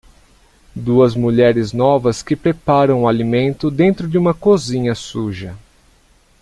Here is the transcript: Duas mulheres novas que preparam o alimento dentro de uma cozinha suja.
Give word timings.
Duas 0.75 1.13
mulheres 1.15 1.71
novas 1.73 2.23
que 2.23 2.35
preparam 2.35 3.03
o 3.03 3.07
alimento 3.07 3.69
dentro 3.69 4.07
de 4.07 4.17
uma 4.17 4.33
cozinha 4.33 4.95
suja. 4.95 5.55